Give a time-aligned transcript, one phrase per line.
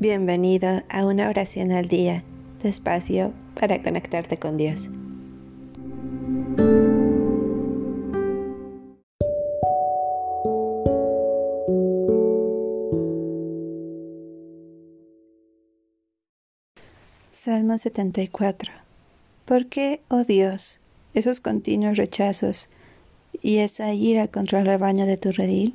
[0.00, 2.22] Bienvenido a una oración al día,
[2.62, 4.88] despacio para conectarte con Dios.
[17.30, 18.72] Salmo 74
[19.44, 20.80] ¿Por qué, oh Dios,
[21.12, 22.70] esos continuos rechazos
[23.42, 25.74] y esa ira contra el rebaño de tu redil?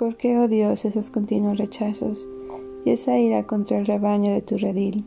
[0.00, 2.26] ¿Por qué, oh Dios, esos continuos rechazos
[2.86, 5.04] y esa ira contra el rebaño de tu redil?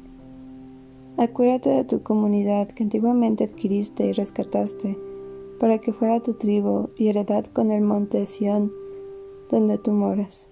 [1.17, 4.95] Acuérdate de tu comunidad que antiguamente adquiriste y rescataste,
[5.59, 8.71] para que fuera tu tribu y heredad con el monte Sión,
[9.49, 10.51] donde tú moras.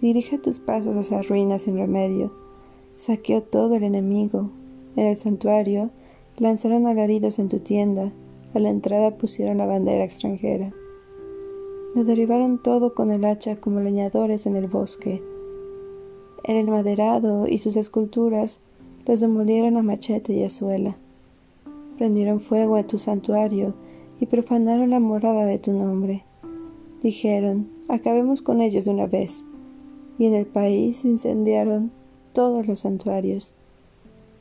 [0.00, 2.32] Dirige tus pasos hacia ruinas sin remedio.
[2.96, 4.50] Saqueó todo el enemigo.
[4.96, 5.90] En el santuario
[6.38, 8.10] lanzaron alaridos en tu tienda.
[8.52, 10.72] A la entrada pusieron la bandera extranjera.
[11.94, 15.22] Lo derribaron todo con el hacha como leñadores en el bosque.
[16.42, 18.58] El maderado y sus esculturas
[19.06, 20.96] los demolieron a machete y a suela.
[21.96, 23.74] Prendieron fuego a tu santuario
[24.20, 26.24] y profanaron la morada de tu nombre.
[27.02, 29.44] Dijeron, acabemos con ellos de una vez.
[30.18, 31.92] Y en el país incendiaron
[32.32, 33.54] todos los santuarios.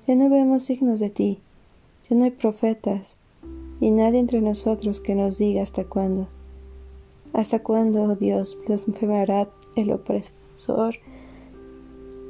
[0.08, 1.40] Ya no vemos signos de ti,
[2.10, 3.18] ya no hay profetas,
[3.80, 6.28] y nadie entre nosotros que nos diga hasta cuándo.
[7.34, 10.94] ¿Hasta cuándo, oh Dios, blasfemará el opresor?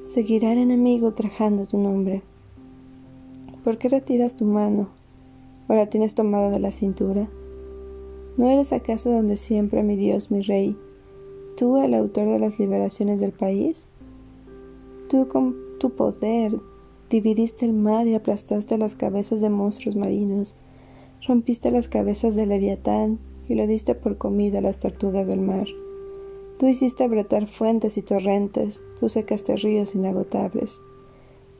[0.05, 2.21] Seguirá el enemigo trajando tu nombre.
[3.65, 4.87] ¿Por qué retiras tu mano?
[5.67, 7.29] ¿O la tienes tomada de la cintura?
[8.37, 10.77] ¿No eres acaso donde siempre, mi Dios, mi Rey,
[11.57, 13.89] tú el autor de las liberaciones del país?
[15.09, 16.57] Tú con tu poder
[17.09, 20.55] dividiste el mar y aplastaste las cabezas de monstruos marinos,
[21.27, 25.67] rompiste las cabezas de Leviatán y lo diste por comida a las tortugas del mar.
[26.57, 30.81] Tú hiciste brotar fuentes y torrentes, tú secaste ríos inagotables.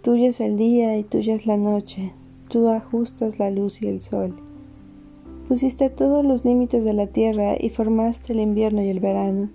[0.01, 2.13] Tuyo es el día y tuya es la noche,
[2.49, 4.35] tú ajustas la luz y el sol.
[5.47, 9.49] Pusiste todos los límites de la tierra y formaste el invierno y el verano.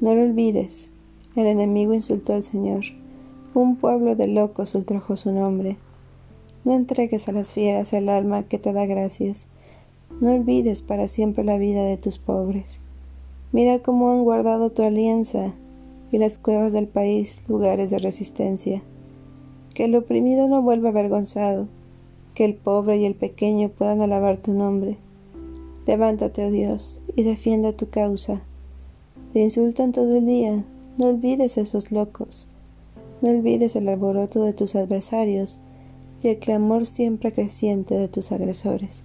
[0.00, 0.90] No lo olvides,
[1.36, 2.84] el enemigo insultó al Señor.
[3.54, 5.76] Un pueblo de locos ultrajó su nombre.
[6.64, 9.46] No entregues a las fieras el alma que te da gracias
[10.20, 12.80] no olvides para siempre la vida de tus pobres.
[13.52, 15.54] Mira cómo han guardado tu alianza
[16.10, 18.82] y las cuevas del país lugares de resistencia.
[19.74, 21.66] Que el oprimido no vuelva avergonzado,
[22.34, 24.96] que el pobre y el pequeño puedan alabar tu nombre.
[25.86, 28.42] Levántate, oh Dios, y defienda tu causa.
[29.32, 30.64] Te insultan todo el día,
[30.96, 32.48] no olvides esos locos.
[33.20, 35.60] No olvides el alboroto de tus adversarios
[36.22, 39.04] y el clamor siempre creciente de tus agresores.